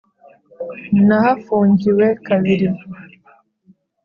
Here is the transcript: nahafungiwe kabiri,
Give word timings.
nahafungiwe 1.05 2.07
kabiri, 2.25 2.67